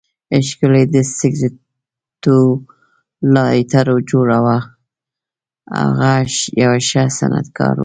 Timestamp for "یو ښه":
6.63-7.03